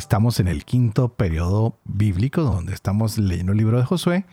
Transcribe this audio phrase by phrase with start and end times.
[0.00, 4.24] Estamos en el quinto periodo bíblico donde estamos leyendo el libro de Josué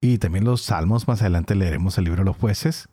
[0.00, 1.08] y también los salmos.
[1.08, 2.88] Más adelante leeremos el libro de los jueces.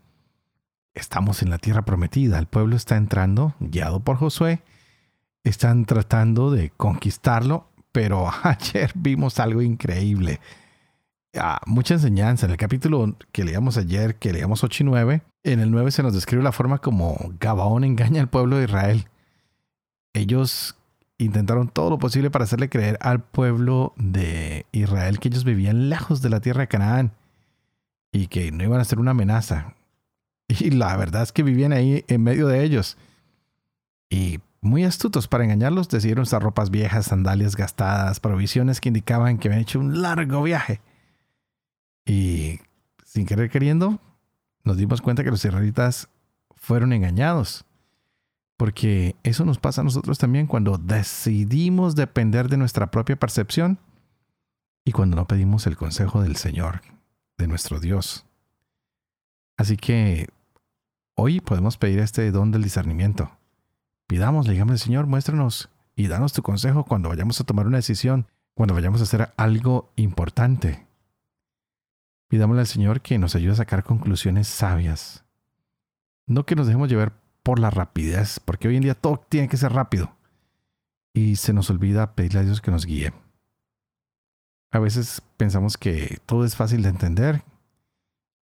[0.95, 2.39] Estamos en la tierra prometida.
[2.39, 4.63] El pueblo está entrando, guiado por Josué.
[5.43, 10.39] Están tratando de conquistarlo, pero ayer vimos algo increíble.
[11.35, 12.47] Ah, mucha enseñanza.
[12.47, 16.01] En el capítulo que leíamos ayer, que leíamos 8 y 9, en el 9 se
[16.01, 19.07] nos describe la forma como Gabaón engaña al pueblo de Israel.
[20.13, 20.75] Ellos
[21.19, 26.21] intentaron todo lo posible para hacerle creer al pueblo de Israel que ellos vivían lejos
[26.21, 27.11] de la tierra de Canaán
[28.11, 29.75] y que no iban a ser una amenaza.
[30.47, 32.97] Y la verdad es que vivían ahí en medio de ellos.
[34.09, 39.47] Y muy astutos para engañarlos, decidieron usar ropas viejas, sandalias gastadas, provisiones que indicaban que
[39.47, 40.81] habían hecho un largo viaje.
[42.03, 42.59] Y
[43.05, 43.99] sin querer queriendo,
[44.63, 46.09] nos dimos cuenta que los israelitas
[46.55, 47.65] fueron engañados.
[48.59, 53.79] Porque eso nos pasa a nosotros también cuando decidimos depender de nuestra propia percepción
[54.83, 56.81] y cuando no pedimos el consejo del Señor,
[57.37, 58.25] de nuestro Dios.
[59.55, 60.27] Así que
[61.15, 63.31] hoy podemos pedir este don del discernimiento.
[64.07, 68.73] Pidámosle, digamos, Señor, muéstranos y danos tu consejo cuando vayamos a tomar una decisión, cuando
[68.73, 70.85] vayamos a hacer algo importante.
[72.27, 75.23] Pidámosle al Señor que nos ayude a sacar conclusiones sabias.
[76.27, 77.13] No que nos dejemos llevar
[77.49, 80.15] por la rapidez, porque hoy en día todo tiene que ser rápido.
[81.15, 83.11] Y se nos olvida pedirle a Dios que nos guíe.
[84.69, 87.41] A veces pensamos que todo es fácil de entender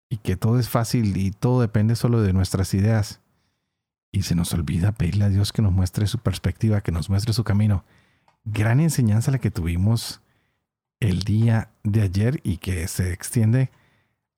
[0.10, 3.22] y que todo es fácil y todo depende solo de nuestras ideas.
[4.12, 7.32] Y se nos olvida pedirle a Dios que nos muestre su perspectiva, que nos muestre
[7.32, 7.86] su camino.
[8.44, 10.20] Gran enseñanza la que tuvimos
[11.00, 13.72] el día de ayer y que se extiende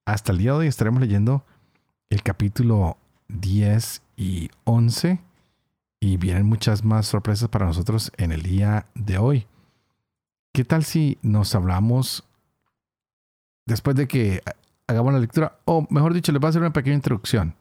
[0.06, 0.68] hasta el día de hoy.
[0.68, 1.44] Estaremos leyendo
[2.12, 3.00] el capítulo
[3.30, 4.09] 10 y
[4.66, 5.20] 11
[6.00, 9.48] y vienen muchas más sorpresas para nosotros en el día de hoy.
[10.54, 12.24] ¿Qué tal si nos hablamos
[13.66, 14.42] después de que
[14.88, 15.60] hagamos la lectura?
[15.66, 17.56] O mejor dicho, les voy a hacer una pequeña introducción.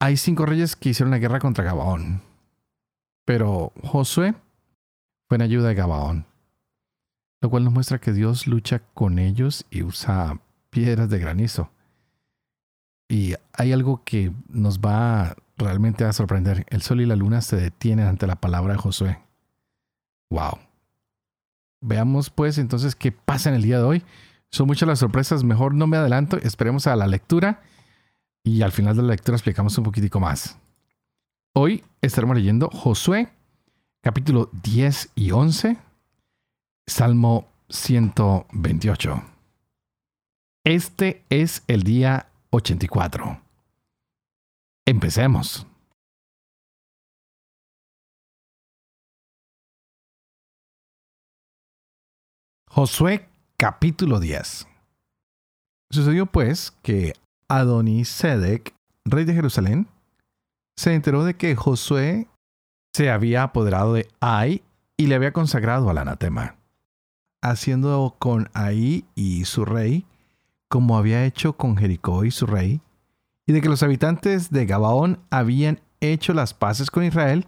[0.00, 2.22] Hay cinco reyes que hicieron la guerra contra Gabaón,
[3.24, 4.34] pero Josué
[5.28, 6.26] fue en ayuda de Gabaón,
[7.40, 11.70] lo cual nos muestra que Dios lucha con ellos y usa piedras de granizo.
[13.08, 16.64] Y hay algo que nos va realmente a sorprender.
[16.68, 19.18] El sol y la luna se detienen ante la palabra de Josué.
[20.30, 20.58] Wow.
[21.80, 24.02] Veamos pues entonces qué pasa en el día de hoy.
[24.50, 27.60] Son muchas las sorpresas, mejor no me adelanto, esperemos a la lectura
[28.42, 30.56] y al final de la lectura explicamos un poquitico más.
[31.54, 33.28] Hoy estaremos leyendo Josué
[34.00, 35.76] capítulo 10 y 11,
[36.86, 39.22] Salmo 128.
[40.64, 43.47] Este es el día 84.
[44.88, 45.66] Empecemos.
[52.70, 53.28] Josué
[53.58, 54.66] capítulo 10.
[55.90, 57.12] Sucedió pues que
[57.50, 59.88] Adonisedec, rey de Jerusalén,
[60.78, 62.26] se enteró de que Josué
[62.94, 64.62] se había apoderado de Ai
[64.96, 66.56] y le había consagrado al anatema,
[67.42, 70.06] haciendo con Ai y su rey
[70.70, 72.80] como había hecho con Jericó y su rey,
[73.48, 77.46] y de que los habitantes de Gabaón habían hecho las paces con Israel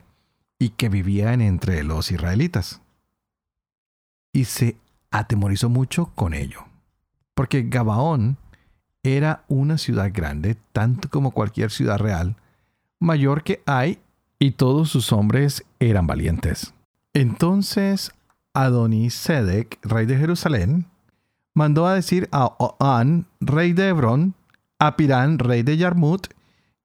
[0.58, 2.80] y que vivían entre los israelitas.
[4.32, 4.78] Y se
[5.10, 6.64] atemorizó mucho con ello,
[7.34, 8.38] porque Gabaón
[9.02, 12.36] era una ciudad grande, tanto como cualquier ciudad real,
[12.98, 13.98] mayor que hay,
[14.38, 16.72] y todos sus hombres eran valientes.
[17.12, 18.12] Entonces
[18.54, 20.86] Adonisedec, rey de Jerusalén,
[21.52, 24.34] mandó a decir a Oan, rey de Hebrón,
[24.80, 26.28] a Pirán, rey de Yarmut,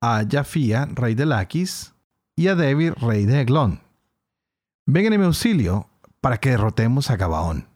[0.01, 1.93] a Jafía, rey de Laquis,
[2.35, 3.79] y a David, rey de Eglón.
[4.85, 5.89] Vengan en mi auxilio
[6.19, 7.67] para que derrotemos a Gabaón,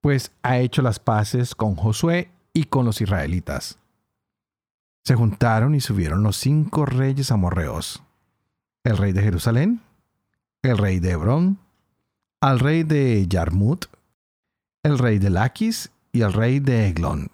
[0.00, 3.78] pues ha hecho las paces con Josué y con los israelitas.
[5.04, 8.02] Se juntaron y subieron los cinco reyes amorreos,
[8.82, 9.80] el rey de Jerusalén,
[10.62, 11.58] el rey de Hebrón,
[12.40, 13.86] al rey de Yarmut,
[14.82, 17.30] el rey de Laquis y el rey de Eglón,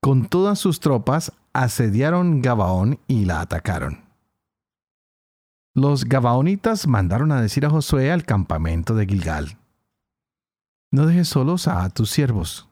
[0.00, 4.04] con todas sus tropas, asediaron Gabaón y la atacaron.
[5.74, 9.58] Los Gabaonitas mandaron a decir a Josué al campamento de Gilgal,
[10.90, 12.68] No dejes solos a tus siervos,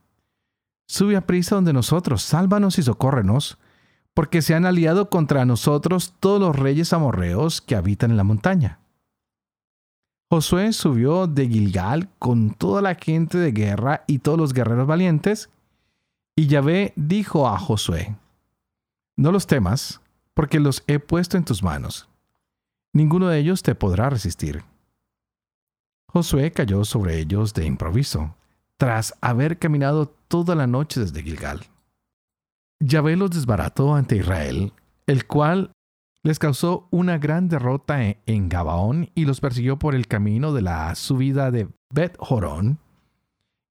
[0.91, 3.59] Sube a prisa donde nosotros, sálvanos y socórrenos,
[4.13, 8.81] porque se han aliado contra nosotros todos los reyes amorreos que habitan en la montaña.
[10.29, 15.49] Josué subió de Gilgal con toda la gente de guerra y todos los guerreros valientes,
[16.35, 18.17] y Yahvé dijo a Josué,
[19.21, 20.01] No los temas,
[20.33, 22.09] porque los he puesto en tus manos.
[22.95, 24.65] Ninguno de ellos te podrá resistir.
[26.09, 28.35] Josué cayó sobre ellos de improviso,
[28.79, 31.67] tras haber caminado toda la noche desde Gilgal.
[32.83, 34.73] Yahvé los desbarató ante Israel,
[35.07, 35.73] el cual
[36.23, 40.95] les causó una gran derrota en Gabaón y los persiguió por el camino de la
[40.95, 42.79] subida de Bet Jorón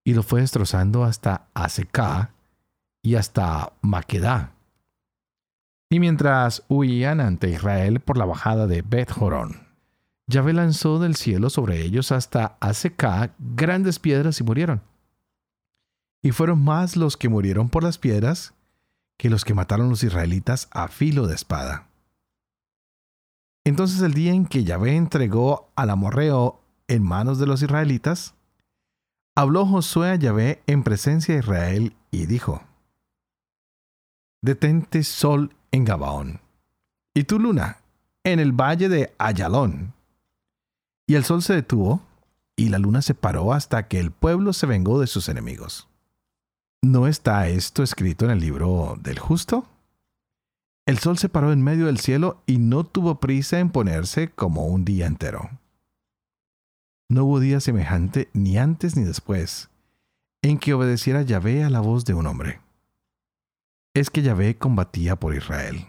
[0.04, 2.36] y lo fue destrozando hasta Aseká
[3.02, 4.54] y hasta Maquedá.
[5.92, 9.68] Y mientras huían ante Israel por la bajada de Bet Jorón,
[10.28, 14.84] Yahvé lanzó del cielo sobre ellos hasta Aseká grandes piedras y murieron.
[16.22, 18.54] Y fueron más los que murieron por las piedras
[19.18, 21.88] que los que mataron los israelitas a filo de espada.
[23.66, 28.36] Entonces el día en que Yahvé entregó al amorreo en manos de los israelitas,
[29.36, 32.64] habló Josué a Yahvé en presencia de Israel y dijo,
[34.42, 36.40] Detente sol en Gabaón,
[37.14, 37.78] y tu luna
[38.24, 39.94] en el valle de Ayalón.
[41.08, 42.02] Y el sol se detuvo,
[42.56, 45.88] y la luna se paró hasta que el pueblo se vengó de sus enemigos.
[46.82, 49.66] ¿No está esto escrito en el libro del justo?
[50.86, 54.66] El sol se paró en medio del cielo y no tuvo prisa en ponerse como
[54.66, 55.50] un día entero.
[57.10, 59.70] No hubo día semejante ni antes ni después
[60.42, 62.62] en que obedeciera Yahvé a la voz de un hombre.
[63.96, 65.88] Es que Yahvé combatía por Israel.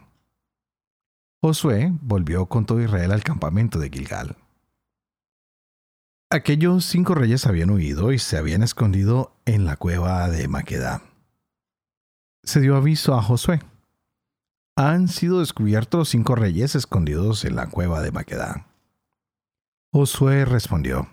[1.42, 4.36] Josué volvió con todo Israel al campamento de Gilgal.
[6.30, 11.02] Aquellos cinco reyes habían huido y se habían escondido en la cueva de Maquedá.
[12.44, 13.60] Se dio aviso a Josué.
[14.76, 18.66] Han sido descubiertos cinco reyes escondidos en la cueva de Maquedá.
[19.92, 21.08] Josué respondió,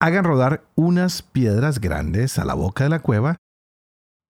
[0.00, 3.36] Hagan rodar unas piedras grandes a la boca de la cueva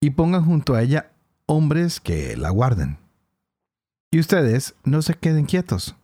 [0.01, 1.10] y pongan junto a ella
[1.51, 2.97] hombres que la guarden.
[4.09, 5.95] Y ustedes no se queden quietos.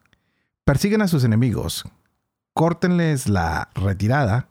[0.65, 1.85] Persigan a sus enemigos,
[2.53, 4.49] córtenles la retirada,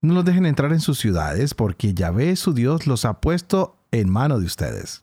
[0.00, 4.10] no los dejen entrar en sus ciudades, porque Yahvé su Dios los ha puesto en
[4.10, 5.02] mano de ustedes.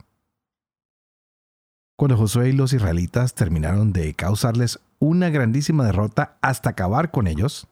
[1.95, 7.67] Cuando Josué y los israelitas terminaron de causarles una grandísima derrota hasta acabar con ellos,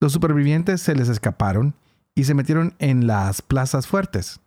[0.00, 1.74] los supervivientes se les escaparon
[2.14, 4.41] y se metieron en las plazas fuertes.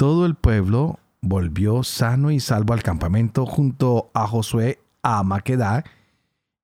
[0.00, 5.84] Todo el pueblo volvió sano y salvo al campamento junto a Josué a Maquedá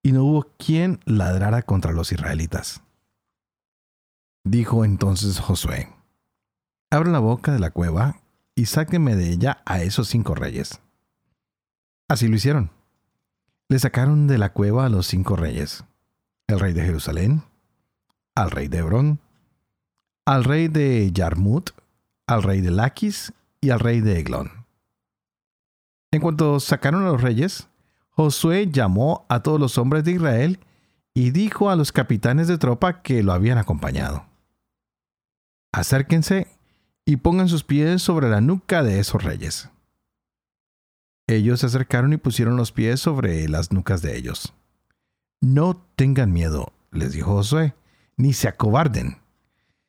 [0.03, 2.81] y no hubo quien ladrara contra los israelitas.
[4.43, 5.93] Dijo entonces Josué,
[6.91, 8.23] Abran la boca de la cueva
[8.55, 10.81] y sáquenme de ella a esos cinco reyes.
[12.09, 12.71] Así lo hicieron.
[13.69, 15.85] Le sacaron de la cueva a los cinco reyes,
[16.47, 17.43] el rey de Jerusalén,
[18.35, 19.21] al rey de Hebrón,
[20.25, 21.73] al rey de Yarmut,
[22.27, 24.67] al rey de Laquis y al rey de Eglón.
[26.13, 27.69] En cuanto sacaron a los reyes,
[28.11, 30.61] Josué llamó a todos los hombres de Israel
[31.15, 34.27] y dijo a los capitanes de tropa que lo habían acompañado.
[35.73, 36.49] Acérquense
[37.05, 39.69] y pongan sus pies sobre la nuca de esos reyes.
[41.29, 44.55] Ellos se acercaron y pusieron los pies sobre las nucas de ellos.
[45.41, 47.75] No tengan miedo, les dijo Josué,
[48.17, 49.19] ni se acobarden.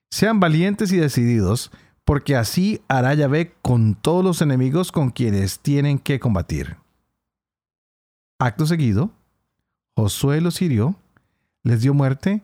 [0.10, 1.72] Sean valientes y decididos,
[2.08, 6.78] porque así hará Yahvé con todos los enemigos con quienes tienen que combatir.
[8.40, 9.12] Acto seguido,
[9.98, 10.96] Josué los hirió,
[11.64, 12.44] les dio muerte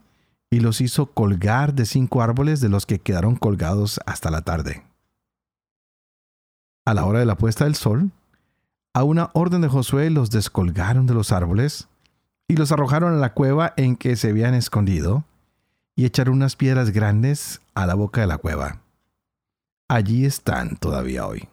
[0.51, 4.83] y los hizo colgar de cinco árboles de los que quedaron colgados hasta la tarde.
[6.85, 8.11] A la hora de la puesta del sol,
[8.93, 11.87] a una orden de Josué los descolgaron de los árboles
[12.49, 15.23] y los arrojaron a la cueva en que se habían escondido
[15.95, 18.83] y echaron unas piedras grandes a la boca de la cueva.
[19.89, 21.47] Allí están todavía hoy.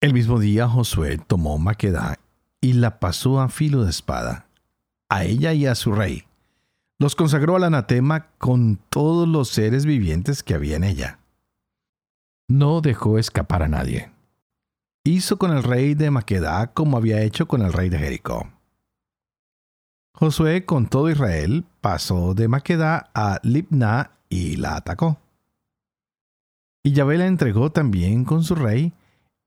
[0.00, 2.18] El mismo día Josué tomó Maquedá
[2.60, 4.46] y la pasó a filo de espada,
[5.08, 6.24] a ella y a su rey.
[6.98, 11.18] Los consagró al anatema con todos los seres vivientes que había en ella.
[12.48, 14.10] No dejó escapar a nadie.
[15.04, 18.48] Hizo con el rey de Maquedá como había hecho con el rey de Jericó.
[20.14, 25.18] Josué con todo Israel pasó de Maquedá a Libna y la atacó.
[26.82, 28.92] Y Yahvé la entregó también con su rey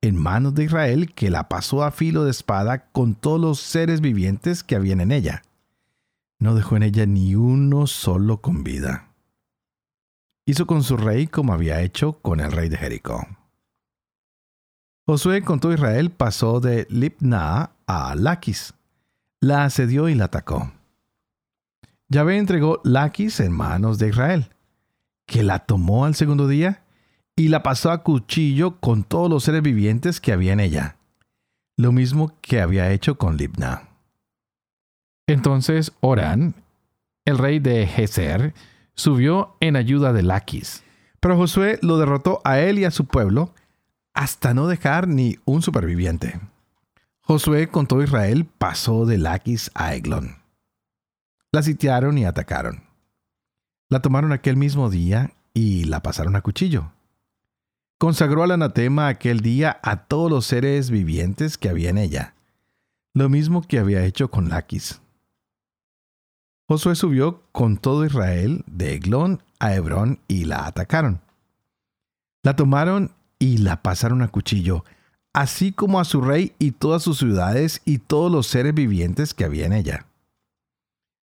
[0.01, 4.01] en manos de Israel, que la pasó a filo de espada con todos los seres
[4.01, 5.41] vivientes que habían en ella.
[6.39, 9.09] No dejó en ella ni uno solo con vida.
[10.47, 13.27] hizo con su rey como había hecho con el rey de Jericó.
[15.07, 18.75] Josué con todo Israel pasó de Libna a Laquis,
[19.39, 20.71] la asedió y la atacó.
[22.09, 24.49] Yahvé entregó Laquis en manos de Israel,
[25.25, 26.84] que la tomó al segundo día
[27.35, 30.97] y la pasó a cuchillo con todos los seres vivientes que había en ella,
[31.77, 33.89] lo mismo que había hecho con Libna.
[35.27, 36.55] Entonces Orán,
[37.25, 38.53] el rey de Geser,
[38.93, 40.83] subió en ayuda de Laquis.
[41.19, 43.53] Pero Josué lo derrotó a él y a su pueblo
[44.13, 46.39] hasta no dejar ni un superviviente.
[47.21, 50.37] Josué con todo Israel pasó de Laquis a Eglon.
[51.51, 52.83] La sitiaron y atacaron.
[53.89, 56.91] La tomaron aquel mismo día y la pasaron a cuchillo.
[57.97, 62.35] Consagró al anatema aquel día a todos los seres vivientes que había en ella,
[63.13, 65.01] lo mismo que había hecho con Laquis.
[66.67, 71.21] Josué subió con todo Israel de Eglón a Hebrón y la atacaron.
[72.43, 74.83] La tomaron y la pasaron a cuchillo,
[75.31, 79.45] así como a su rey y todas sus ciudades y todos los seres vivientes que
[79.45, 80.07] había en ella.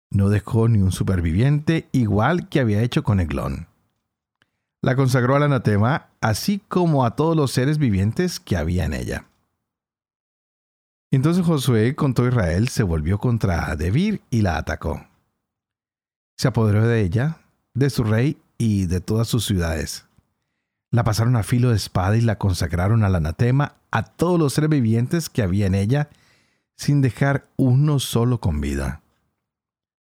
[0.10, 3.68] No dejó ni un superviviente igual que había hecho con Eglón.
[4.82, 9.28] La consagró al anatema, así como a todos los seres vivientes que había en ella.
[11.12, 15.06] Entonces Josué con todo Israel se volvió contra Debir y la atacó
[16.42, 17.38] se apoderó de ella,
[17.76, 20.08] de su rey y de todas sus ciudades.
[20.90, 24.72] La pasaron a filo de espada y la consagraron al anatema a todos los seres
[24.72, 26.10] vivientes que había en ella,
[26.76, 29.04] sin dejar uno solo con vida.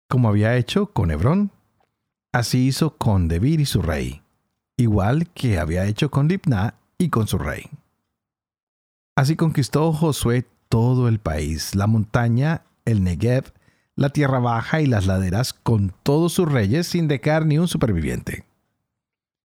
[0.08, 1.52] Como había hecho con Hebrón,
[2.32, 4.23] así hizo con Debir y su rey,
[4.76, 7.70] igual que había hecho con Libna y con su rey.
[9.16, 13.52] Así conquistó Josué todo el país, la montaña, el Negev,
[13.96, 18.44] la tierra baja y las laderas con todos sus reyes sin dejar ni un superviviente.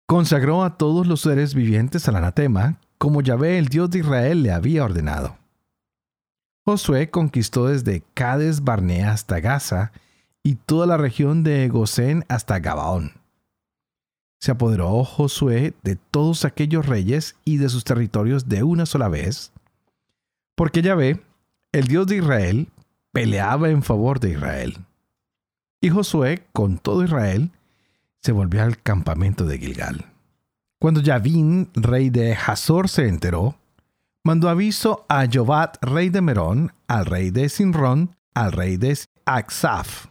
[0.07, 4.53] Consagró a todos los seres vivientes al anatema, como Yahvé el Dios de Israel le
[4.53, 5.37] había ordenado.
[6.65, 9.93] Josué conquistó desde Cades Barnea hasta Gaza
[10.43, 13.13] y toda la región de Gosén hasta Gabaón.
[14.39, 19.53] Se apoderó Josué de todos aquellos reyes y de sus territorios de una sola vez,
[20.55, 21.23] porque Yahvé,
[21.73, 22.69] el Dios de Israel,
[23.13, 24.79] peleaba en favor de Israel.
[25.81, 27.51] Y Josué, con todo Israel,
[28.23, 30.05] se volvió al campamento de Gilgal.
[30.79, 33.57] Cuando Yavín, rey de Hazor, se enteró,
[34.25, 40.07] mandó aviso a Jobat, rey de Merón, al rey de Sinrón, al rey de Aksaf,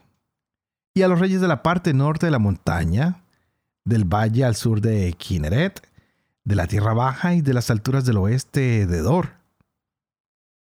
[0.95, 3.21] y a los reyes de la parte norte de la montaña,
[3.85, 5.87] del valle al sur de Kineret,
[6.43, 9.45] de la tierra baja y de las alturas del oeste de Dor,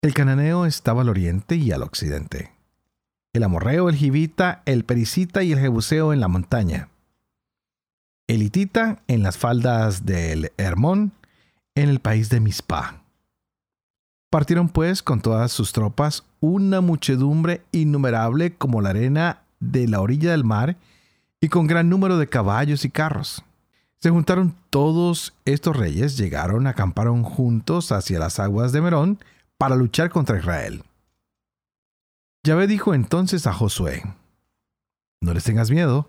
[0.02, 2.52] el cananeo estaba al oriente y al occidente.
[3.34, 6.88] El amorreo, el jibita, el pericita y el jebuseo en la montaña.
[8.26, 11.12] El hitita en las faldas del Hermón,
[11.74, 13.02] en el país de Mispa.
[14.30, 20.30] Partieron pues con todas sus tropas una muchedumbre innumerable como la arena de la orilla
[20.30, 20.76] del mar
[21.40, 23.42] y con gran número de caballos y carros.
[23.98, 29.18] Se juntaron todos estos reyes, llegaron, acamparon juntos hacia las aguas de Merón,
[29.58, 30.84] para luchar contra Israel.
[32.42, 34.02] Yahvé dijo entonces a Josué,
[35.20, 36.08] No les tengas miedo,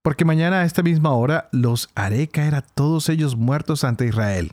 [0.00, 4.52] porque mañana a esta misma hora los haré caer a todos ellos muertos ante Israel.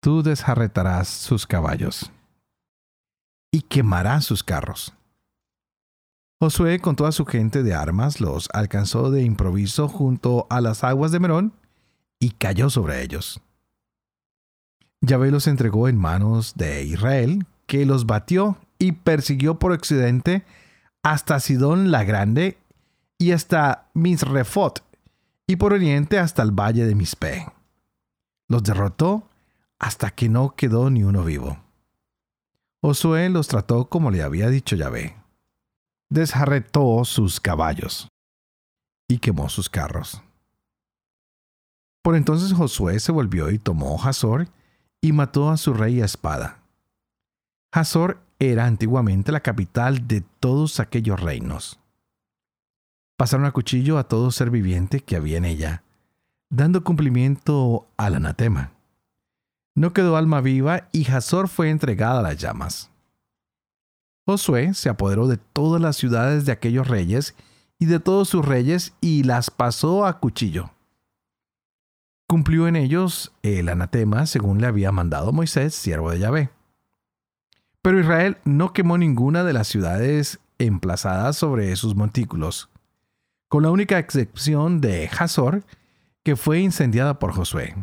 [0.00, 2.12] Tú desjarretarás sus caballos
[3.50, 4.94] y quemarás sus carros.
[6.40, 11.12] Josué con toda su gente de armas los alcanzó de improviso junto a las aguas
[11.12, 11.52] de Merón
[12.18, 13.40] y cayó sobre ellos.
[15.00, 20.44] Yahvé los entregó en manos de Israel, que los batió y persiguió por occidente
[21.02, 22.58] hasta Sidón la Grande
[23.18, 24.82] y hasta Misrefot,
[25.46, 27.46] y por oriente hasta el valle de Mispe.
[28.48, 29.28] Los derrotó
[29.78, 31.58] hasta que no quedó ni uno vivo.
[32.80, 35.23] Josué los trató como le había dicho Yahvé.
[36.10, 38.08] Desjarretó sus caballos
[39.08, 40.22] y quemó sus carros.
[42.02, 44.48] Por entonces Josué se volvió y tomó Hazor
[45.00, 46.62] y mató a su rey a espada.
[47.72, 51.80] Hazor era antiguamente la capital de todos aquellos reinos.
[53.16, 55.82] Pasaron a cuchillo a todo ser viviente que había en ella,
[56.50, 58.72] dando cumplimiento al anatema.
[59.76, 62.90] No quedó alma viva y Hazor fue entregada a las llamas.
[64.26, 67.34] Josué se apoderó de todas las ciudades de aquellos reyes
[67.78, 70.70] y de todos sus reyes y las pasó a cuchillo
[72.34, 76.50] cumplió en ellos el anatema según le había mandado Moisés, siervo de Yahvé.
[77.80, 82.70] Pero Israel no quemó ninguna de las ciudades emplazadas sobre sus montículos,
[83.48, 85.64] con la única excepción de Hazor,
[86.24, 87.76] que fue incendiada por Josué.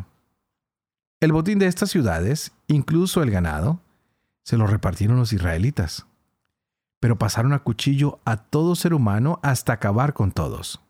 [1.20, 3.80] El botín de estas ciudades, incluso el ganado,
[4.42, 6.06] se lo repartieron los israelitas,
[7.02, 10.80] pero pasaron a cuchillo a todo ser humano hasta acabar con todos.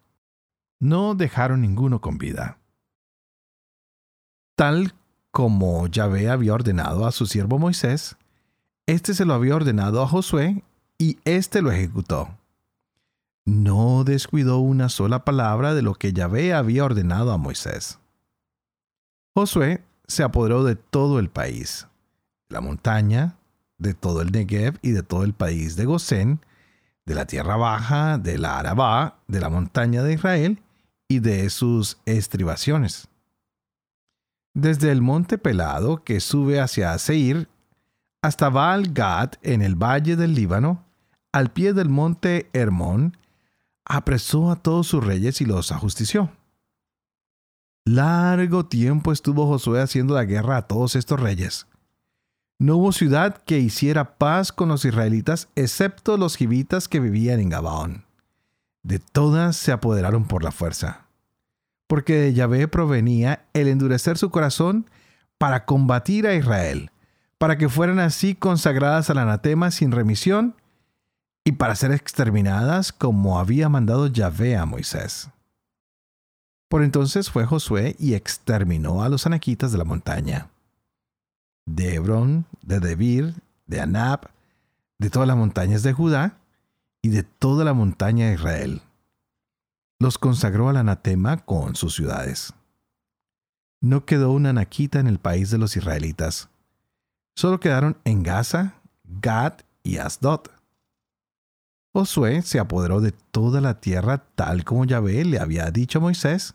[0.78, 2.58] No dejaron ninguno con vida.
[4.54, 4.92] Tal
[5.30, 8.18] como Yahvé había ordenado a su siervo Moisés,
[8.84, 10.62] éste se lo había ordenado a Josué
[10.98, 12.28] y éste lo ejecutó.
[13.46, 17.98] No descuidó una sola palabra de lo que Yahvé había ordenado a Moisés.
[19.34, 21.88] Josué se apoderó de todo el país,
[22.50, 23.38] la montaña,
[23.82, 26.40] de todo el Negev y de todo el país de Gosén,
[27.04, 30.62] de la tierra baja, de la Arabá, de la montaña de Israel
[31.08, 33.08] y de sus estribaciones
[34.54, 37.48] desde el monte Pelado que sube hacia Seir
[38.22, 40.84] hasta Baal Gad en el valle del Líbano,
[41.32, 43.16] al pie del monte Hermón,
[43.84, 46.30] apresó a todos sus reyes y los ajustició.
[47.84, 51.66] Largo tiempo estuvo Josué haciendo la guerra a todos estos reyes.
[52.62, 57.48] No hubo ciudad que hiciera paz con los israelitas excepto los gibitas que vivían en
[57.48, 58.04] Gabaón.
[58.82, 61.02] De todas se apoderaron por la fuerza
[61.92, 64.88] porque de Yahvé provenía el endurecer su corazón
[65.36, 66.90] para combatir a Israel,
[67.36, 70.56] para que fueran así consagradas al anatema sin remisión
[71.44, 75.28] y para ser exterminadas como había mandado Yahvé a Moisés.
[76.70, 80.48] Por entonces fue Josué y exterminó a los anaquitas de la montaña.
[81.66, 83.34] De Hebrón, de Debir,
[83.66, 84.30] de Anab,
[84.98, 86.38] de todas las montañas de Judá
[87.02, 88.82] y de toda la montaña de Israel
[90.02, 92.52] los consagró al anatema con sus ciudades.
[93.80, 96.48] No quedó una anaquita en el país de los israelitas.
[97.36, 100.48] Solo quedaron en Gaza, Gad y Asdod.
[101.94, 106.54] Josué se apoderó de toda la tierra tal como Yahvé le había dicho a Moisés,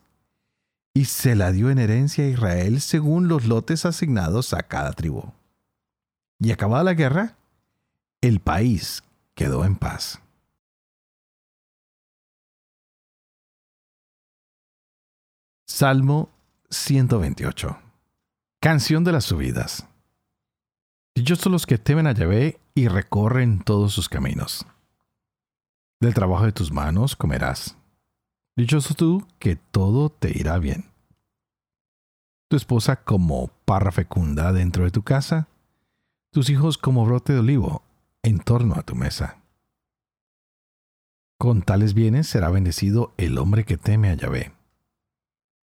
[0.97, 5.31] y se la dio en herencia a Israel según los lotes asignados a cada tribu.
[6.39, 7.37] Y acabada la guerra,
[8.19, 9.03] el país
[9.35, 10.19] quedó en paz.
[15.67, 16.31] Salmo
[16.71, 17.77] 128.
[18.59, 19.85] Canción de las subidas.
[21.13, 24.65] Dichosos los que temen a Yahvé y recorren todos sus caminos.
[25.99, 27.77] Del trabajo de tus manos comerás.
[28.57, 30.85] Dichoso tú que todo te irá bien.
[32.49, 35.47] Tu esposa como parra fecunda dentro de tu casa,
[36.31, 37.83] tus hijos como brote de olivo
[38.23, 39.37] en torno a tu mesa.
[41.37, 44.53] Con tales bienes será bendecido el hombre que teme a Yahvé.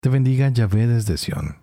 [0.01, 1.59] Te bendiga Yahvé desde Sión.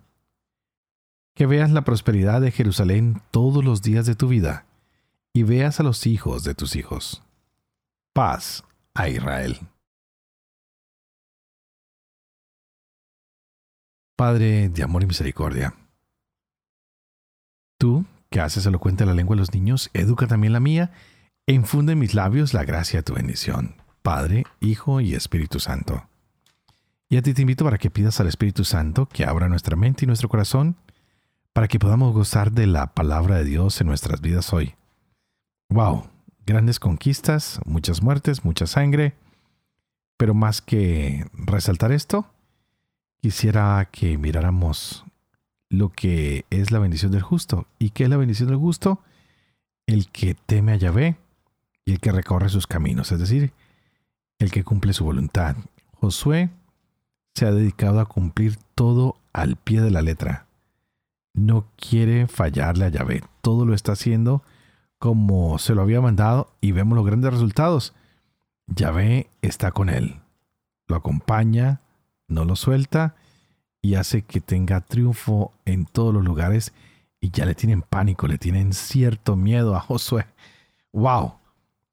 [1.36, 4.68] Que veas la prosperidad de Jerusalén todos los días de tu vida
[5.34, 7.24] y veas a los hijos de tus hijos.
[8.14, 9.60] Paz a Israel.
[14.20, 15.74] Padre de amor y misericordia.
[17.78, 20.92] Tú, que haces elocuente la lengua de los niños, educa también la mía
[21.48, 23.76] e infunde en mis labios la gracia de tu bendición.
[24.02, 26.10] Padre, Hijo y Espíritu Santo.
[27.08, 30.04] Y a ti te invito para que pidas al Espíritu Santo que abra nuestra mente
[30.04, 30.76] y nuestro corazón
[31.54, 34.76] para que podamos gozar de la palabra de Dios en nuestras vidas hoy.
[35.70, 36.10] ¡Wow!
[36.46, 39.16] Grandes conquistas, muchas muertes, mucha sangre.
[40.18, 42.30] Pero más que resaltar esto,
[43.22, 45.06] quisiera que miráramos
[45.70, 47.68] lo que es la bendición del justo.
[47.78, 49.02] ¿Y qué es la bendición del justo?
[49.86, 51.18] El que teme a Yahvé
[51.86, 53.54] y el que recorre sus caminos, es decir,
[54.40, 55.56] el que cumple su voluntad.
[55.96, 56.50] Josué
[57.36, 60.48] se ha dedicado a cumplir todo al pie de la letra.
[61.34, 63.24] No quiere fallarle a Yahvé.
[63.42, 64.44] Todo lo está haciendo
[64.98, 67.94] como se lo había mandado y vemos los grandes resultados.
[68.68, 70.20] Yahvé está con él.
[70.88, 71.82] Lo acompaña,
[72.30, 73.16] no lo suelta
[73.82, 76.74] y hace que tenga triunfo en todos los lugares
[77.20, 80.26] y ya le tienen pánico, le tienen cierto miedo a Josué.
[80.94, 81.36] ¡Wow!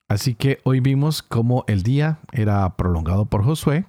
[0.08, 3.86] Así que hoy vimos cómo el día era prolongado por Josué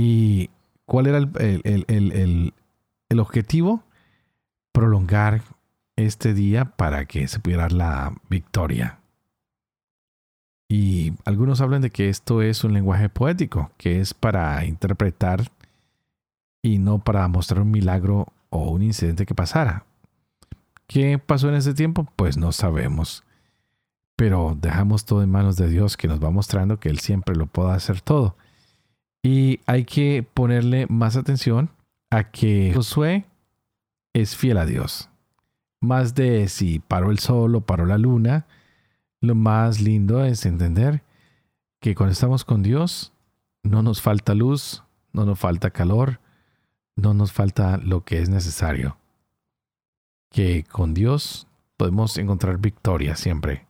[0.00, 0.50] ¿Y
[0.86, 2.54] cuál era el,
[3.18, 3.82] objetivo?
[4.70, 5.42] Prolongar
[5.96, 8.97] este día para que se pudiera dar la victoria.
[10.68, 15.50] Y algunos hablan de que esto es un lenguaje poético, que es para interpretar
[16.62, 19.86] y no para mostrar un milagro o un incidente que pasara.
[20.86, 22.06] ¿Qué pasó en ese tiempo?
[22.16, 23.24] Pues no sabemos.
[24.16, 27.46] Pero dejamos todo en manos de Dios que nos va mostrando que Él siempre lo
[27.46, 28.36] puede hacer todo.
[29.22, 31.70] Y hay que ponerle más atención
[32.10, 33.24] a que Josué
[34.12, 35.08] es fiel a Dios.
[35.80, 38.46] Más de si paró el sol o paró la luna,
[39.20, 41.02] lo más lindo es entender
[41.80, 43.12] que cuando estamos con Dios
[43.62, 46.20] no nos falta luz, no nos falta calor,
[46.96, 48.96] no nos falta lo que es necesario.
[50.30, 53.66] Que con Dios podemos encontrar victoria siempre.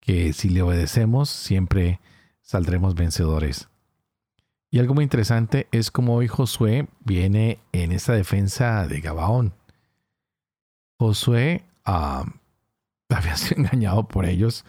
[0.00, 2.00] Que si le obedecemos, siempre
[2.40, 3.68] saldremos vencedores.
[4.70, 9.54] Y algo muy interesante es como hoy Josué viene en esta defensa de Gabaón.
[10.98, 12.24] Josué ah,
[13.16, 14.64] había sido engañado por ellos,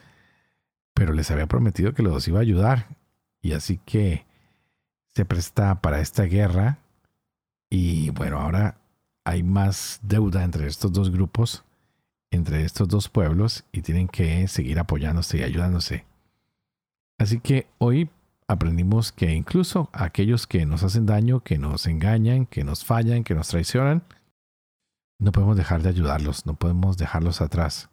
[0.93, 2.87] pero les había prometido que los iba a ayudar.
[3.41, 4.25] Y así que
[5.13, 6.79] se presta para esta guerra.
[7.69, 8.77] Y bueno, ahora
[9.25, 11.63] hay más deuda entre estos dos grupos,
[12.31, 16.05] entre estos dos pueblos, y tienen que seguir apoyándose y ayudándose.
[17.17, 18.09] Así que hoy
[18.47, 23.35] aprendimos que incluso aquellos que nos hacen daño, que nos engañan, que nos fallan, que
[23.35, 24.03] nos traicionan,
[25.19, 27.89] no podemos dejar de ayudarlos, no podemos dejarlos atrás.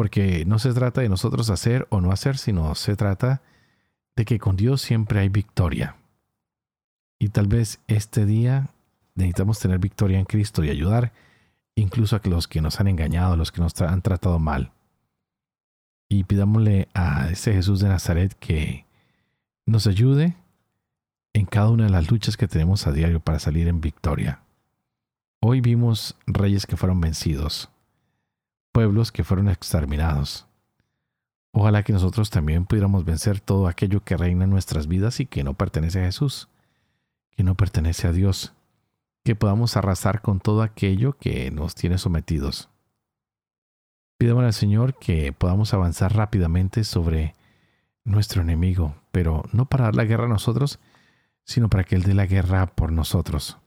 [0.00, 3.42] Porque no se trata de nosotros hacer o no hacer, sino se trata
[4.16, 5.96] de que con Dios siempre hay victoria.
[7.18, 8.70] Y tal vez este día
[9.14, 11.12] necesitamos tener victoria en Cristo y ayudar
[11.74, 14.72] incluso a los que nos han engañado, los que nos han tratado mal.
[16.08, 18.86] Y pidámosle a ese Jesús de Nazaret que
[19.66, 20.34] nos ayude
[21.34, 24.40] en cada una de las luchas que tenemos a diario para salir en victoria.
[25.42, 27.68] Hoy vimos reyes que fueron vencidos,
[28.80, 30.46] pueblos que fueron exterminados.
[31.52, 35.44] Ojalá que nosotros también pudiéramos vencer todo aquello que reina en nuestras vidas y que
[35.44, 36.48] no pertenece a Jesús,
[37.36, 38.54] que no pertenece a Dios,
[39.22, 42.70] que podamos arrasar con todo aquello que nos tiene sometidos.
[44.16, 47.34] Pidamos al Señor que podamos avanzar rápidamente sobre
[48.02, 50.78] nuestro enemigo, pero no para dar la guerra a nosotros,
[51.44, 53.58] sino para que Él dé la guerra por nosotros.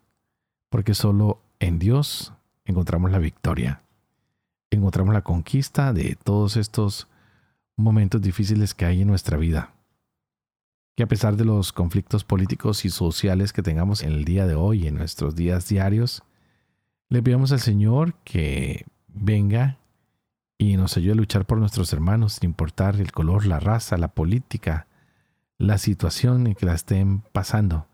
[0.70, 2.34] Porque solo en Dios
[2.66, 3.83] encontramos la victoria.
[4.74, 7.08] Encontramos la conquista de todos estos
[7.76, 9.76] momentos difíciles que hay en nuestra vida.
[10.96, 14.56] Que a pesar de los conflictos políticos y sociales que tengamos en el día de
[14.56, 16.24] hoy, en nuestros días diarios,
[17.10, 19.78] le pidamos al Señor que venga
[20.58, 24.08] y nos ayude a luchar por nuestros hermanos, sin importar el color, la raza, la
[24.08, 24.88] política,
[25.60, 27.86] la situación en que la estén pasando.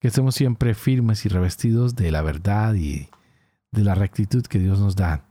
[0.00, 3.10] Que estemos siempre firmes y revestidos de la verdad y
[3.72, 5.26] de la rectitud que Dios nos da.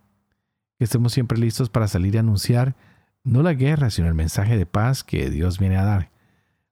[0.82, 2.76] Que estemos siempre listos para salir a anunciar
[3.24, 6.10] no la guerra, sino el mensaje de paz que Dios viene a dar.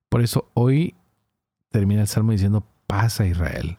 [0.10, 0.96] Por eso hoy
[1.70, 3.78] termina el salmo diciendo paz a Israel.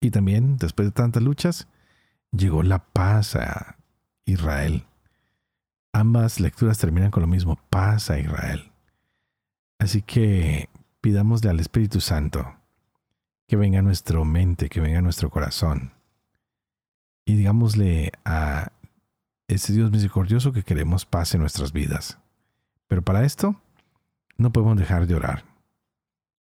[0.00, 1.66] Y también, después de tantas luchas,
[2.30, 3.76] llegó la paz a
[4.24, 4.84] Israel.
[5.92, 8.70] Ambas lecturas terminan con lo mismo, paz a Israel.
[9.80, 10.68] Así que
[11.00, 12.54] pidámosle al Espíritu Santo
[13.48, 15.90] que venga a nuestra mente, que venga a nuestro corazón.
[17.24, 18.70] Y digámosle a
[19.48, 22.18] ese Dios misericordioso que queremos paz en nuestras vidas.
[22.86, 23.60] Pero para esto
[24.36, 25.44] no podemos dejar de orar.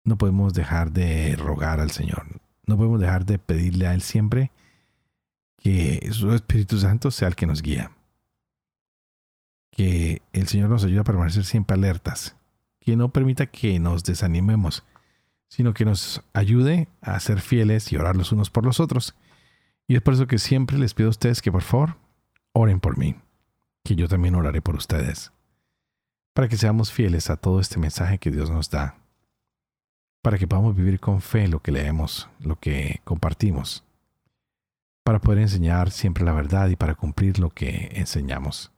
[0.05, 2.41] No podemos dejar de rogar al Señor.
[2.67, 4.51] No podemos dejar de pedirle a Él siempre
[5.59, 7.93] que su Espíritu Santo sea el que nos guía.
[9.71, 12.35] Que el Señor nos ayude a permanecer siempre alertas.
[12.81, 14.85] Que no permita que nos desanimemos,
[15.49, 19.15] sino que nos ayude a ser fieles y orar los unos por los otros.
[19.87, 21.97] Y es por eso que siempre les pido a ustedes que por favor
[22.57, 23.17] oren por mí,
[23.85, 25.33] que yo también oraré por ustedes,
[26.33, 28.97] para que seamos fieles a todo este mensaje que Dios nos da,
[30.23, 33.87] para que podamos vivir con fe lo que leemos, lo que compartimos
[35.07, 38.73] para poder enseñar siempre la verdad y para cumplir lo que enseñamos.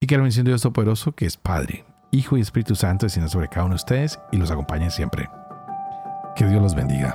[0.00, 3.28] Y que la bendición de Dios Todopoderoso, que es Padre, Hijo y Espíritu Santo, descienda
[3.28, 5.28] sobre cada uno de ustedes y los acompañe siempre.
[6.34, 7.14] Que Dios los bendiga.